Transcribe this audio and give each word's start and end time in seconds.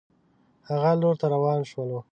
هغه 0.69 0.91
لور 1.01 1.15
ته 1.21 1.25
روان 1.33 1.59
شول. 1.71 1.91